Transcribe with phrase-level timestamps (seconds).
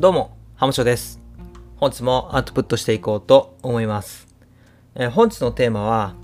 [0.00, 1.20] どうも、ハムショです。
[1.76, 4.34] 本日もアウトプットしていこうと思います。
[4.94, 6.14] えー本日のテーマは、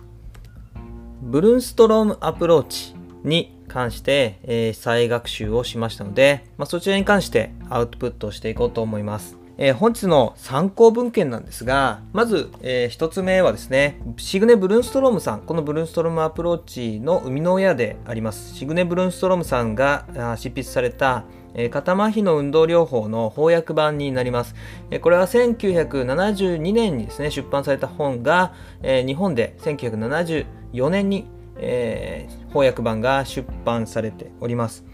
[1.21, 9.37] ブルーンストロームアプローチに関して、えー再学習をしましたので、まあ、そちらに関してアウトプットをしていこうと思います。
[9.59, 24.55] えー本日の参考文献なんですが、まず、えー一つ目はですね、シグネ・ブルーンストロームさん、このブルーンストロームアプローチの生みの親であります、シグネ・ブルーンストロームさんが執筆された、えー肩麻痺の運動療法の翻訳版になります。
[24.91, 31.27] えーこれは1972年にですね、出版された本が、えー日本で1974年に、
[31.57, 34.85] えー翻訳版が出版されております。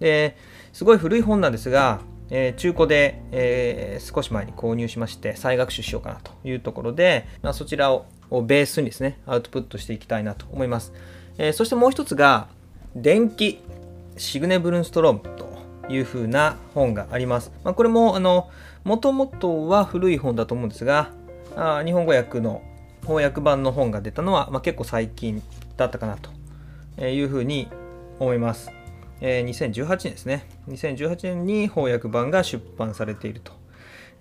[0.00, 0.36] で
[0.72, 8.06] すごい古い本なんですが、えー中古で、えー少し前に購入しまして再学習しようかなというところで、まあ、そちらを
[8.42, 10.92] ベースにですねアウトプットしていきたいなと思います、
[11.38, 12.48] えーそしてもう一つが
[12.94, 13.60] 電気
[14.16, 15.46] シグネ・ブルンストロームと
[15.88, 18.50] いうふうな本があります、まあ、これもあの
[18.84, 21.10] もともとは古い本だと思うんですが
[21.54, 22.62] あ日本語訳の
[23.02, 25.42] 翻訳版の本が出たのは、まあ、結構最近
[25.76, 26.16] だったかな
[26.96, 27.68] というふうに
[28.18, 28.70] 思います。
[29.20, 30.46] え2018年ですね。
[30.68, 33.52] 2018年に翻訳版が出版されていると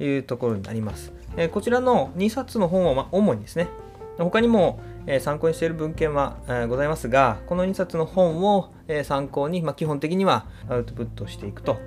[0.03, 1.13] いうところになります。
[1.37, 3.67] えこちらの2冊の本は、ま、主にですね、
[4.17, 11.77] 他にも、え参考にしている文献は、えございますが、この2冊の本を、え参考に、ま、基本的にはアウトプットしていくと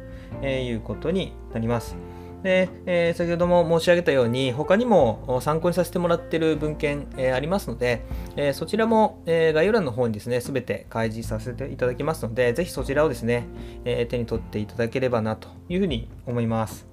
[0.43, 1.97] えいうことになります。
[2.43, 8.05] で、えー先ほども申し上げたように他にも参考にさせてもらっている文献、えーありますので、
[8.37, 13.47] えーそちらも、えー概要欄の方にですね全て開示させていただきますのでぜひそちらをですね、
[13.85, 16.87] えー手に取っていただければなというふうに思います。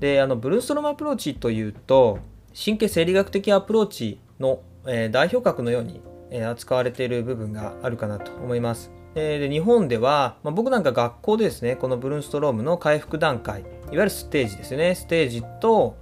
[0.00, 2.18] であのブルーストロームアプローチというと
[2.52, 6.00] 神経生理学的アプローチの、えー代表格のように、
[6.30, 8.90] えー扱われている部分があるかなと思います。
[9.14, 13.62] で日本では、まあ、僕なんか学校でですねこのブルーンストロームの回復段階
[13.92, 14.94] いわゆるステージですね。
[14.94, 15.96] ステージと、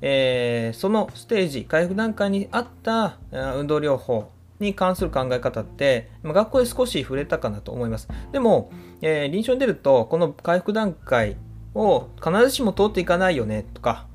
[0.00, 4.30] えーそのステージ回復段階にあった運動療法
[4.60, 8.08] に関する考え方って、ま、学校で少し触れたかなと思います。
[8.32, 8.70] でも、
[9.02, 11.36] えー臨床に出るとこの回復段階
[11.74, 14.06] を必ずしも通っていかないよねとか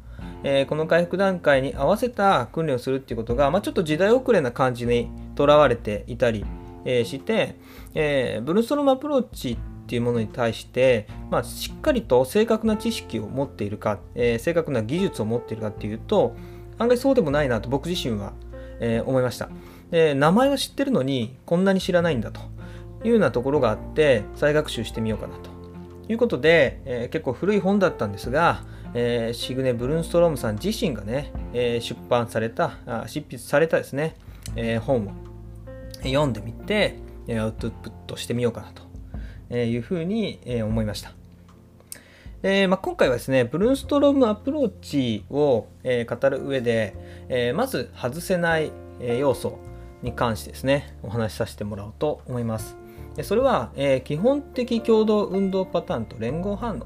[0.43, 6.45] えーこの回復段階に合わせた訓練をするっていうことが、まあ、ちょっと時代遅れな感じにとらわれていたり、
[6.85, 7.55] えーして、
[7.93, 9.57] えーブルストロームアプローチっ
[9.93, 16.35] ていうものに対して、まあ、しっかりと正確な知識を持っているか、えー正確な技術を持っているかっていうと
[16.79, 18.33] 案外そうでもないなと僕自身は、
[18.79, 19.49] えー思いました。
[19.91, 22.41] で名前は知ってるのにこんなに知らないんだと
[23.03, 25.51] いうようなところがあって再学習してみようかなと。
[26.09, 28.63] いうことで、えー結構古い本だったんですが、
[28.95, 34.15] えーシグネ・ブルンストロームさん自身がね、えー出版されたあ執筆されたですね、
[34.55, 35.11] え本を
[36.03, 36.97] 読んでみて
[37.29, 38.92] アウトプットしてみようかなと。
[39.53, 41.13] えいうふうにえ思いました。
[42.45, 46.93] えーまあ、今回はですね、ブルーストロームアプローチを、え語る上で、
[47.29, 49.59] えまず外せない、え要素
[50.01, 52.75] に関してですね、お話しさせてもらおうと思います。
[53.21, 56.85] それは、え基本的共同運動パターンと連合反応、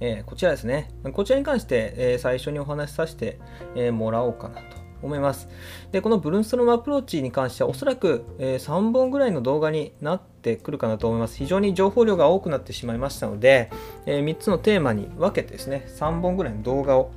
[0.00, 0.90] えこちらですね。
[1.12, 3.38] こちらに関して、え最初にお話しさせて、
[3.76, 5.48] えもらおうかなと思います。
[5.92, 11.36] で、このブルーンストロームアプローチに関してはおそらく、え3本ぐらいの動画になってくるかなと思います。
[11.36, 13.70] 非常に情報量が多くなってしまいましたので、
[14.06, 17.10] え3つのテーマに分けてですね、3本ぐらいの動画を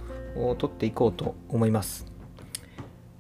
[0.58, 2.10] 撮っていこうと思います。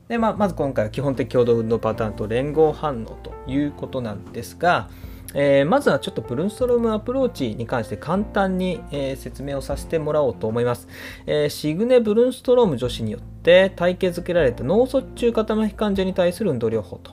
[0.08, 4.90] でまあ、まず今回は基本的共同運動パターンと連合反応ということなんですが、
[5.36, 10.88] えーまずはちょっとブルーンストロームアプローチに関して簡単に、えー説明をさせてもらおうと思います、
[11.26, 17.12] えーシグネ・ブルーンストローム女子によって体系づけられた脳卒中肩麻痺患者に対する運動療法と、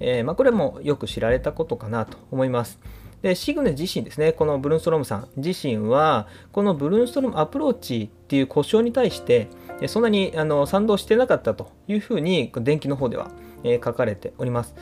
[0.00, 2.78] えまあ、これもよく知られたことかなと思います。
[3.22, 5.28] でシグネ自身ですねこのブルーンストロームさん。
[5.36, 9.48] 自身はこのブルーンストロームアプローチっていう故障に対して
[9.86, 13.30] そんなにあの賛同してなかったというふうに電気の方では、
[13.62, 14.74] え書かれております。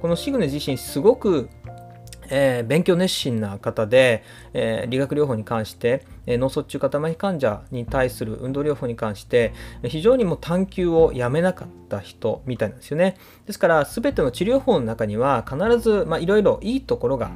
[0.00, 1.48] このシグネ自身すごく
[2.30, 4.22] えー勉強熱心な方で、
[4.52, 9.52] えー理学療法に関して、えー脳卒中肩麻痺患者に対する運動療法に関して
[9.84, 13.16] 非常にも探求をやめなかった人みたいなんですよね。
[13.46, 17.30] ですから全ての治療法の中には必ずいろいろいいところが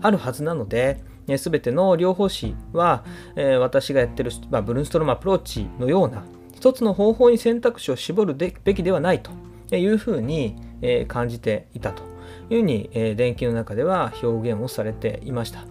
[0.00, 3.04] あるはずなので、えー全ての療法士は、
[3.36, 6.24] え私がやってる、まあ、ブルーンストロームアプローチのような
[6.54, 12.17] 一つの方法に選択肢を絞るべきではないというふうに、え感じていたと。
[12.50, 15.64] いうふうに、えー電気の中では表現をされていました。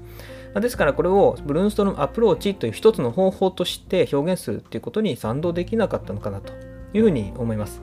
[0.59, 6.53] ですからこれをブルーンストロームアプローチという一つの方法として表現するということに賛同できなかったのかなと
[6.93, 7.81] いうふうに思います。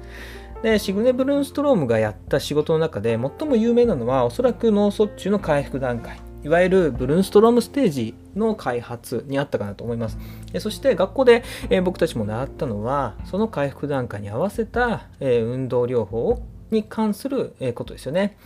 [0.62, 10.19] でシグネ・ブルーンストロームがやった仕事の中で最も有名なのはおそらく脳卒中の回復段階いわゆるブルーンストロームステージの開発にあったかなと思います。
[10.59, 11.43] そして学校で
[11.82, 16.43] 僕たちも習ったのは、その回復段階に合わせた運動療法を
[16.75, 18.37] に関することですよね。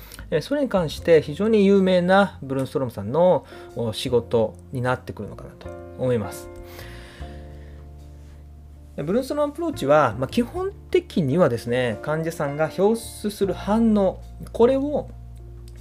[0.40, 3.44] それに関して非常に有名なブルーンストロムさんの
[3.92, 6.48] 仕事になってくるのかなと思います。
[8.96, 14.20] ブルーンストロムアプローチは、まあ、基本的にはですね、患者さんが表出する反応、
[14.52, 15.08] これを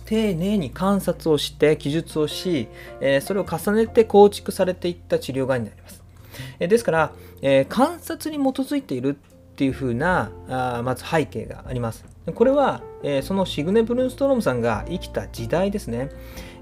[0.06, 2.68] 丁寧に観察をして記述をし、
[3.02, 6.02] えそれを重ねて構築されていった治療がになります。
[6.60, 7.12] えですから、
[7.42, 12.17] え観察に基づいているっていうふうなあまず背景があります。
[12.34, 16.10] これは、えそのシグネ・ブルンストロームさんが生きた時代ですね。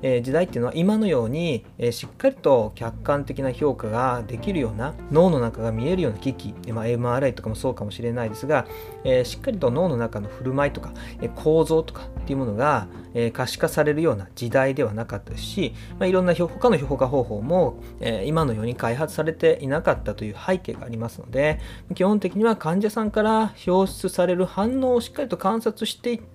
[0.02, 8.68] え時代っていうのは今のように、えしっかりと客観的な評価ができるような脳の中が見えるような機器、まあ、MRI とかもそうかもしれないですが、
[9.04, 21.60] えしっかりと脳の中の振る舞いとか、え構造とかっていうものが、え可視化されるような時代ではなかったし、まあ、いろんな他の評価方法も、え今のように開発されていなかったという背景がありますので
[21.94, 26.35] 基本的には患者さんから表出される反応をしっかりと観察していって、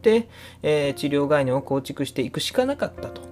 [0.63, 3.23] え治療概念を構築していくしかなかったと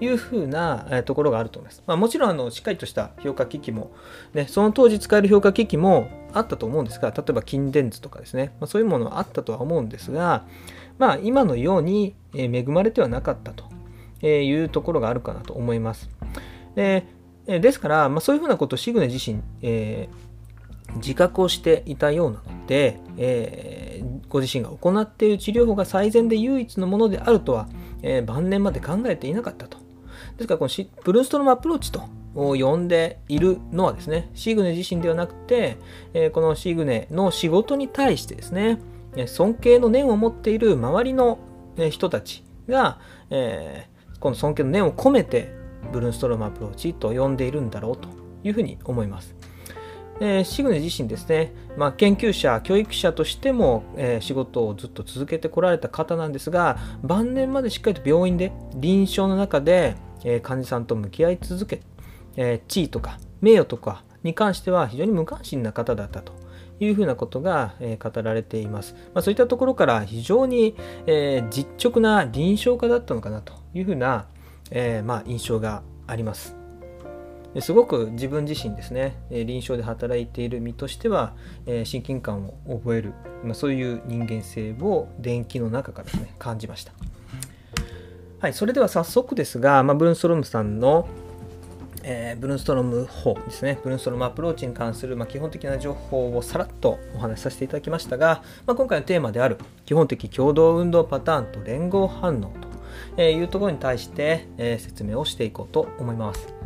[0.00, 1.82] いうふうな、えところがあると思います。
[1.86, 3.92] まあ、もちろんあのしっかりとした評価機器も、
[4.34, 10.44] ね、その当時使える評価機器もあったと思うんですが、例えば筋電図とかですね、まあ、そういうものはあったとは思うんですが、
[10.98, 16.10] まあ、今のように恵まれてはなかったというところがあるかなと思います。
[16.74, 17.06] で
[17.46, 20.31] ですから、まあ、そういうふうなことをシグネ自身、えー、
[20.96, 27.68] 自覚をしていたようなので、えー、ご自身が行っている治療法が最善で唯一のものであるとは、
[28.02, 29.78] えー、晩年まで考えていなかったと。
[30.36, 32.02] ですから、このブルーストロムアプローチと
[32.34, 35.76] を呼んでいるのはですね、シグネ自身ではなくて、
[36.14, 38.78] えこのシグネの仕事に対してですね、
[39.26, 41.38] 尊敬の念を持っている周りの
[41.90, 43.00] 人たちが、
[43.30, 43.88] え
[44.20, 45.52] この尊敬の念を込めて、
[45.92, 48.08] ブルーストロームアプローチと呼んでいるんだろうと
[48.44, 49.34] いうふうに思います。
[50.24, 61.80] えシグネ自身ですね、まあ、研究者、教育者としても、えー、仕事をずっと続けてこられた方なんですが、晩年までしっかりと病院で、臨床の中で、え患者さんと向き合い続け、
[62.36, 66.32] え地位とか名誉とかに関しては非常に無関心な方だったと
[66.78, 68.94] いうふうなことが、え語られています。
[69.14, 70.76] まあ、そういったところから非常に、
[71.08, 74.26] え実直な臨床家だったのかなというふうな、
[74.70, 76.61] えまあ、印象があります。
[77.60, 81.34] すごく自分自身ですね、臨床で働いている身としては、
[81.84, 83.12] 親近感を覚える、
[83.44, 86.92] まそういう人間性を電気の中からですね、感じました。
[88.40, 91.06] はい、それでは早速ですが、まあ、ブルンストロームさんの、
[92.02, 102.52] えー、ブルンストロム法ですね、ブルンストロムアプローチに関する、まあ、基本的な情報をさらっとお話しさせていただきましたが、まあ、今回のテーマである基本的共同運動パターンと連合反応
[103.14, 106.61] というところに対して、え、説明をしていこうと思います。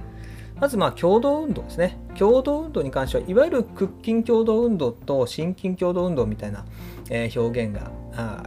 [0.61, 1.99] まずまあ共同運動ですね。
[2.19, 6.64] 共同運動に関しては、いわゆる屈筋共同運動と心筋共同運動みたいな、
[7.11, 7.91] え表現が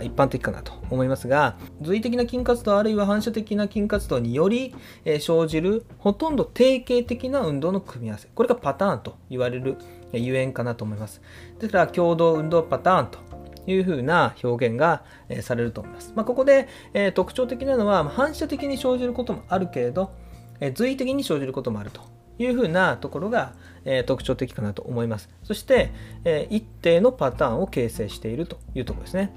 [0.02, 4.74] 一般的かなと思いますが、随的な筋活動あるいは反射的な筋活動により、
[5.06, 8.28] え生じるほとんど定型的な運動の組み合わせ。
[8.34, 9.78] これがパターンと言われる
[10.12, 11.22] ゆえんかなと思います。
[11.60, 13.20] ですから、共同運動パターンと
[13.68, 16.12] いうふうな表現が、えされると思います。
[16.16, 20.10] まあ、ここで、え特徴的なのは、反射的に生じることもあるけれど、
[20.60, 22.02] え随意的に生じることもあると
[22.38, 23.54] いうふうなところが、
[23.86, 25.30] え特徴的かなと思います。
[25.44, 25.92] そして、
[26.25, 29.34] え一定のパターンを形成しているというところですね。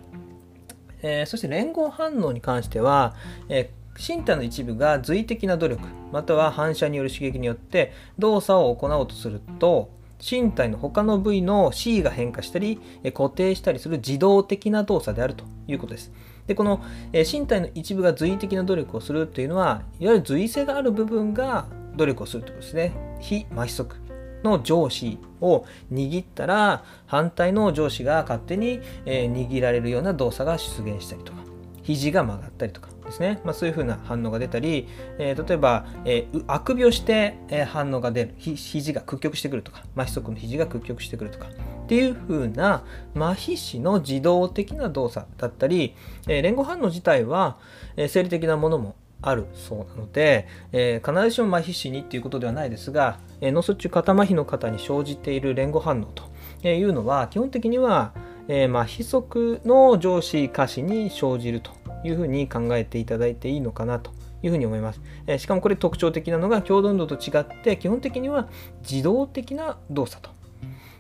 [1.02, 3.14] えそして連合反応に関しては、
[3.49, 12.81] え身体の一部が随意的な努力または反射による刺激によって動作を行おうとすると身体の他の部位の C が変化したり
[13.12, 16.12] 固定したりする自動的な動作であるということです。
[16.46, 16.82] でこの、
[17.12, 22.92] え身体の一部が随意的な努力をするというのはいわゆる随意性がある部分が努力をするということですね。
[23.20, 23.96] 非麻痺則
[24.42, 31.38] の上司を握ったら反対の上司が勝手に、え握られるような動作が出現したりとか
[31.82, 38.35] 肘が曲がったりとかですね、まあ、そういうふうな反応が出たり、えー、例えば、えー、あくびをして、えー、反応が出る。
[38.38, 41.49] ひ肘が屈曲してくるとか麻痺速の肘が屈曲してくるとか。
[41.49, 45.94] っていう風な麻痺死の自動的な動作だったり、
[46.28, 47.59] えー、連合反応自体は、
[47.97, 58.12] えー、生理的なものもあるそうなので、えー、必ずしも麻痺死にっていうことではないですが、えー、脳卒中肩麻痺の方に生じている連合反応というのは基本的には、
[58.49, 61.82] えー、麻痺側の上司下肢に生じると。
[62.04, 65.00] いうふうに考えていただいていいのかなというふうに思います。
[65.26, 68.49] え、しかもこれ特徴的なのが共同運動と違って基本的には
[68.88, 70.30] 自動的な動作と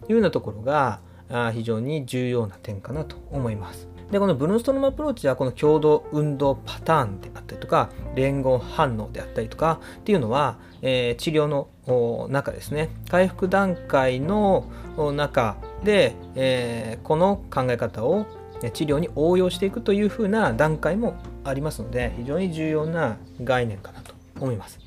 [0.08, 1.00] いうようなところが
[1.52, 3.88] 非常に重要な点かなと思います。
[4.10, 11.68] で、このブルーストロームアプローチはこの共同運動パターンであったりとか、連合反応であったりとかっていうのは、えー、治療の
[12.28, 14.66] 中ですね、回復段階の
[15.14, 18.26] 中で、えー、この考え方を
[18.70, 21.14] 治療に応用していくというふうな段階も
[21.44, 24.78] ありますので、非常に重要な概念かなと思います。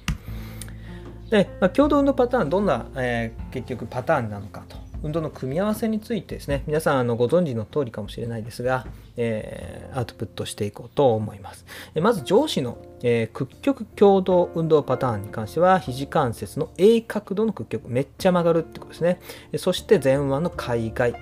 [1.29, 11.63] で、まあ、共同のパターン、どんな、えー、結局パターンなのかと運動の組み合わせについてですね、皆さんあのご存知の通りかもしれないですが、えー、アウトプットしていこうと思います。
[12.01, 19.19] まず上司の、えー、屈曲共同運動パターンに関しては、肘関節の A 角度の屈曲、めっちゃ曲がるってことですね。
[19.57, 21.13] そして前腕の海外、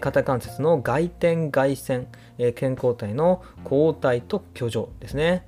[0.00, 2.08] 肩関節の外転外旋、
[2.52, 5.46] 健康体の交代と居上ですね。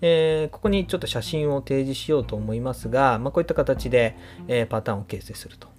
[0.00, 4.16] えー、ここにちょっと写真を提示しようと思いますが、まあ、こういった形で、
[4.48, 5.77] えー、パターンを形成すると。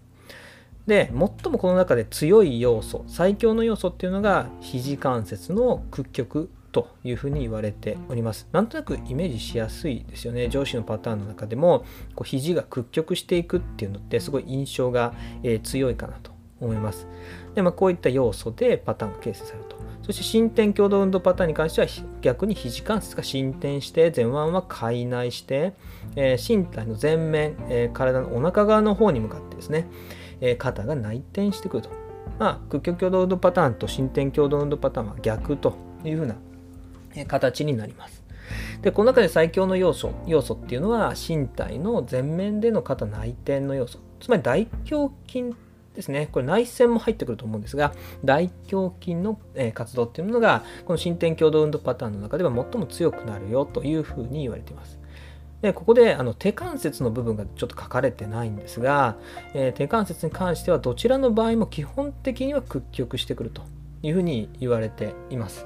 [0.90, 8.48] で最もこの中で強い要素最強の要素っていうのが肘関節の屈曲というふうに言われております。
[8.52, 10.50] なんとなくイメージしやすいですよね。
[10.50, 17.08] 上司のパターンの中でもこう肘が屈曲していくっていうのってすごい印象が、えー、強いかなと思います。
[17.54, 19.78] で、まあ、こういった要素でパターンが形成されると。
[20.02, 21.88] そして伸展共同運動パターンに関しては
[22.22, 25.74] 逆に肘関節が伸展して前腕は開内して、
[26.16, 29.88] えー、身体の前面、えー、体のお腹側の方に向かってですね、
[30.42, 31.90] え肩が内転してくると。
[32.38, 36.36] まあ、屈曲共同運動パターンと伸展共同運動パターンは逆というふうな
[37.28, 38.24] 形になります。
[38.82, 44.00] で、この中で最強の要素、要素っていうのは身体の前面での肩内転の要素。
[44.20, 45.56] つまり大胸筋
[45.96, 46.30] ですね。
[46.32, 47.94] これ内旋も入ってくると思うんですが、
[48.24, 49.40] 大胸筋の
[49.74, 54.99] 活動っていうものが、この伸展共同運動パターンの中では最も強くなるよというふうに言われています。
[55.62, 59.18] でここであの手関節の部分がちょっと書かれてないんですが、
[59.54, 63.64] えー、手関節に関してはどちらの場合も基本的には屈曲してくると
[64.02, 65.66] いうふうに言われています。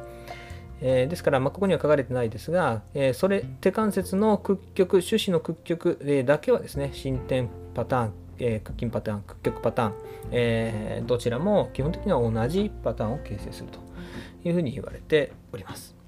[0.81, 9.93] えー、ですから、まあ、ここには書かれてないですが、えー、それ手関節の屈曲、手指の屈曲、えー、だけはですね、進展パターン、え屈筋パターン、屈曲パターン、
[10.31, 13.79] えどちらも基本的には同じパターンを形成すると
[14.43, 16.02] いうふうに言われております。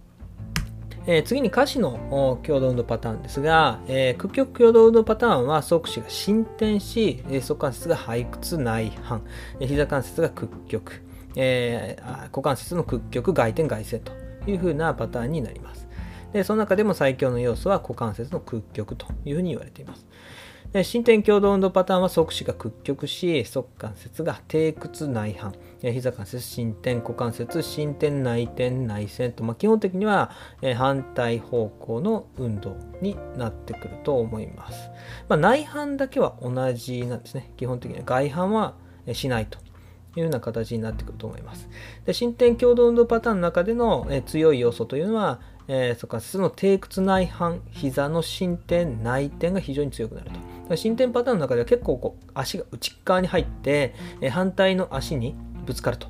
[1.07, 9.21] えー、次に歌詞の共同運動パターンですが、えー、屈曲共同運動パターンは即死が進展しえ、足関節が背屈内反、
[9.59, 11.03] えー、膝関節が屈曲、
[11.35, 14.11] えー、股関節の屈曲外転外旋と
[14.49, 15.87] いうふうなパターンになります。
[16.33, 20.05] でその中でも最強の要素は股関節の屈曲というふうに言われています。
[20.75, 30.31] で伸展共同運動パターンは足肢が屈曲し、足関節が低屈内反、膝関節伸展、股関節伸展内転内旋と、まあ、基本的には
[30.75, 34.89] 反対方向の運動になってくると思います。
[35.29, 37.53] まあ、内反だけは同じなんですね。
[37.55, 38.73] 基本的には外反は
[39.13, 39.59] しないと。
[40.17, 41.67] いうような形になってくると思います。
[42.05, 50.29] で伸展共同運動パターンの中での強い要素というのは、えー、そかその低屈内反、膝の伸展、内転が非常に強くなる
[50.67, 50.75] と。
[50.75, 56.07] 進展パターンの中では結構こう足が内側に入って、え反対の足にぶつかると、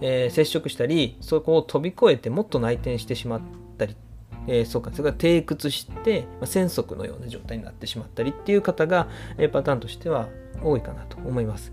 [0.00, 3.40] えー、接触したりそこを飛び越えてもっと内転してしまっ
[3.78, 3.96] たり、
[4.46, 9.08] えー、そうかそれが低屈して、まあ、戦足のような状態になってしまったりっていう方が、
[9.38, 10.28] えー、パターンとしては
[10.62, 11.72] 多いかなと思います。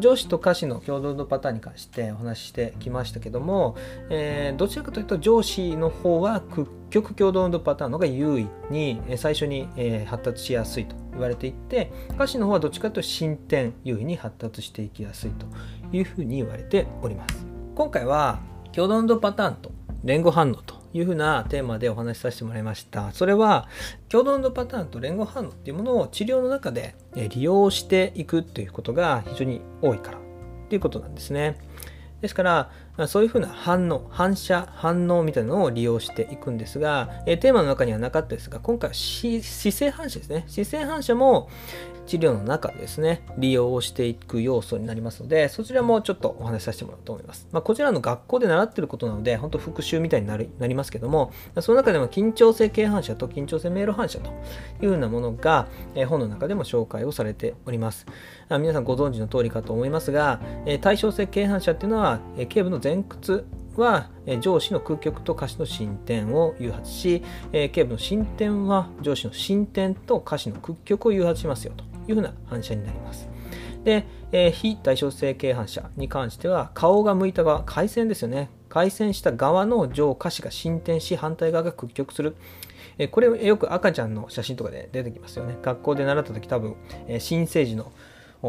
[0.00, 3.76] 上司と下司の共同のパターンに関してお話ししてきましたけども、
[4.10, 9.66] えー、どちらかというと上司の方は屈曲共同運動パターンの方が優位に最初に
[10.06, 15.46] 発達しやすいと言われていて下肢の方はどっちかというと進展優位に発達していきやすいと
[15.92, 18.40] いうふうに言われております今回は
[18.72, 19.72] 共同運動パターンと
[20.04, 23.12] 連合反応というふうなテーマでお話しさせてもらいました。
[23.12, 23.68] それは、
[24.08, 30.18] 共同運動パターンと連合反応っていうものを治療の中で利用していくということが非常に多いから
[30.68, 31.58] ということなんですね。
[32.20, 32.70] ですから、
[33.06, 40.44] そういうふうな反応、反射、反応みたいなのを利用していくんですが、えテーマの中にはなかったですが、今回は姿勢反射ですね。
[40.46, 41.48] 姿勢反射も
[42.06, 47.48] 治療の中ですね、利用していく要素になりますので、そちらもちょっとお話しさせてもらおうと思います。
[47.52, 54.30] まあ、こちらの学校で習ってることなので、本当復習みたいになりなりますけども、その中でも緊張性軽反射と緊張性迷路反射と
[54.82, 58.06] いうようなものが、え本の中でも紹介をされております。
[58.48, 63.46] あ皆さんご存知の通りかと思いますが、え対称性軽反射っていうのは、え頸部の前屈
[63.76, 64.10] は
[64.40, 67.22] 上司の空極と下肢の進展を誘発し
[67.52, 71.92] え、頸部の進展は上司の進展と下肢の屈曲を誘発しますよと。
[72.08, 73.28] いうふうな反射になります。
[73.84, 82.36] で、えー、非対称性形反射に関しては顔が向いた側回線ですよね回線した側の上下肢が進展し反対側が屈曲する、
[82.96, 86.76] えー、これよく赤ちゃんの写真とかで出てきますよね学校で習った時多分、
[87.08, 87.90] えー、新生児の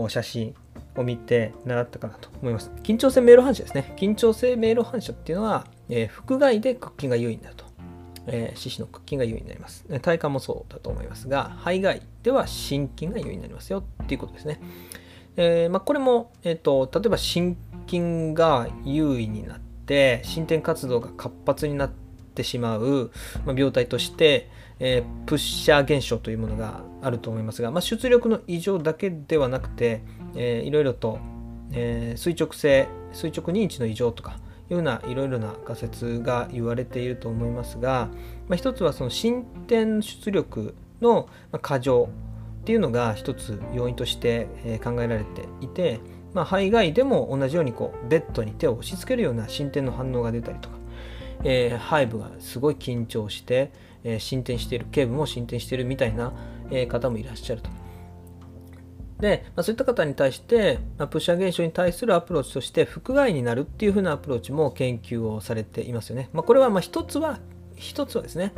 [0.08, 0.54] 写真
[0.96, 7.66] を見て習ったかなと思います緊張性迷路反射ですね緊張性迷路反射っていうのはえー、腹外で屈筋が優位になると。
[8.26, 9.86] えー、四肢の屈筋が優位になります。
[10.00, 14.62] 体幹もそうだと思いますが、肺外では心筋が優位になりますよっていうことですね。
[15.36, 17.58] えー、まあ、これも、えーと、例えば心
[17.88, 21.92] 筋が優位になって心転活動が活発になっ
[22.36, 23.12] てしまう、
[23.46, 30.02] まあ、病態として、えー、プッシャー現象というものがあると思いますが、まあ、出力の異常だけではなくて、
[30.36, 31.20] えー、いろいろと、
[31.72, 34.38] えー、垂直性垂直認知の異常とか
[34.70, 38.10] いうようないろいろな仮説が言われていると思いますが、
[38.48, 41.28] まあ、一つはその進展出力の
[41.62, 42.10] 過剰
[42.62, 44.48] っていうのが一つ要因として
[44.84, 46.00] 考えられていて、
[46.34, 50.78] まあ、肺外でも同じようにこうベッドに手を押し付けるような進展の反応が出たりとか、
[51.44, 53.72] えー、背部がすごい緊張して、
[54.04, 56.32] えー、進展している頸部も進展しているみたいな、
[56.72, 57.83] え、方もいらっしゃると。
[59.24, 66.30] で、まあ、そういった方に対して、まあ、プッシャー現象に対するアプローチとして腹外になるっていう風なアプローチも研究をされていますよね。
[66.34, 67.40] まあ、これはまあ一つは
[67.78, 68.52] 一つはですね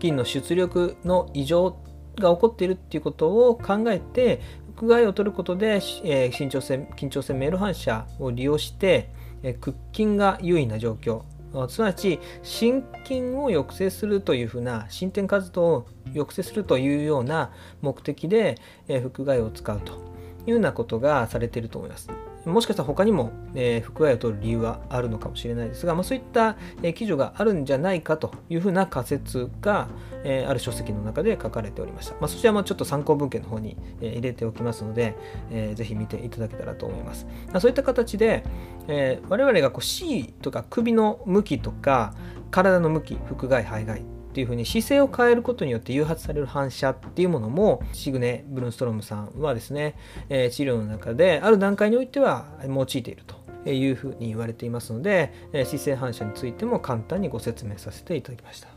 [0.00, 1.78] 筋の出力の異常
[2.16, 4.40] が起こっているっていうことを考えて
[4.74, 9.10] 腹外を取ることで、えー、緊張性緊張性メール反射を利用して、
[9.44, 11.22] えー、屈筋が優位な状況
[11.68, 18.56] すなわち心筋を抑制するというふうな進展活動を抑制するというような目的で、
[18.88, 20.07] えー、腹外を使うと
[20.48, 22.08] いうようなことがされてると思います。
[22.46, 29.88] もしかしたら他にも、えー、腹外を取る理由はあるのかもしれないですが、まあ、そういった、えー、記事があるんじゃないかというふうな仮説が、
[30.24, 32.14] えー、ある書籍の中で書かれておりました。
[32.14, 35.14] まあ、そちらもちょっと参考文献の方に、え、入れておきますので、
[35.50, 37.26] えー、ぜひ見ていただけたらと思います。
[37.52, 38.44] ま、そういった形で、
[38.86, 42.14] え、我々がこう C とか首の向きとか
[42.50, 49.96] 体の向き、腹外、肺外っていうふうに姿勢を変えることによって誘発される反射っていうものもシグネ・ブルンストロムさんはですね、
[50.28, 58.68] えー、治療の中である段階においては用いているというふうに言われていますので、え、姿勢反射についても簡単にご説明させていただきました。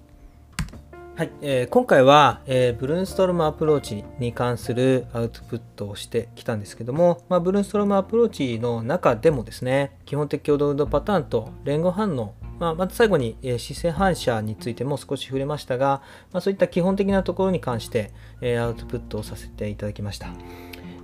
[1.15, 20.28] はい、えー、今回は、えー、ブルーンストロムアプローチに関するアウトプットをしてきたんですけども、まあ、ブルーンストロムアプローチの中でもですね基本的共同運動パターンと連合反応まあ、また最後に、えー、姿勢反射についても少し触れましたが、まあ、そういった基本的なところに関して、えー、アウトプットをさせていただきました。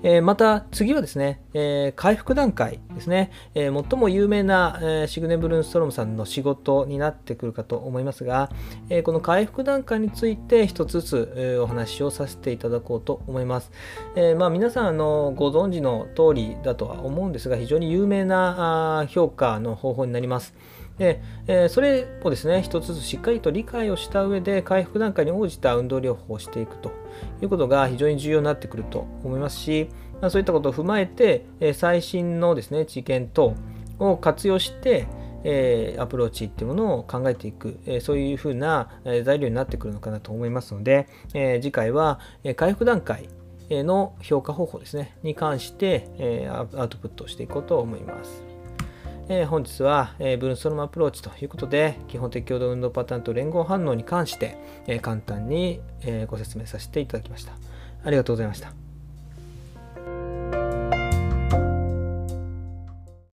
[0.04, 8.52] え、また次はですね、え、回復段階ですね、え、最も有名な、え、シグネ・ブルーンストロムさんの仕事になってくるかと思いますが、
[8.92, 13.72] えこの回復段階について一つずつ、お話をさせていただこうと思います。
[14.16, 20.54] えまあ、皆さんあのご存知の通りだとは思うんですが非常に有名な評価の方法になります。
[20.98, 26.92] で、えー、それをですね、一つずつしっかりと理解をした上で、回復段階に応じた運動療法をしていくと
[27.42, 29.90] いうことが非常に重要になってくると思いますし、
[30.22, 33.54] まあ、そういったことを踏まえて、えー、最新のですね、知見等
[34.00, 35.08] を活用して、
[35.44, 43.30] えー、アプローチっていうものを考えていく、え、そういうふうな、え材料になってくるのかなと思いますので、え次回は、え回復段階
[43.70, 48.47] の評価方法ですね、に関して、えアウトプットをしていこうと思います。
[49.30, 57.54] えー、本日は、えー、ブルーストロムアプローチということで、基本的共同運動パターンと連合反応に関して、えー、簡単に、えご説明させていただきました。
[58.04, 58.87] ありがとうございました。